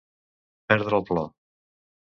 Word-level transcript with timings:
Perdre 0.73 0.99
el 1.01 1.07
plor. 1.11 1.31